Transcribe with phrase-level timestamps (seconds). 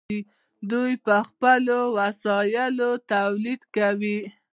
[0.71, 4.17] دوی په خپلو وسایلو تولید کاوه.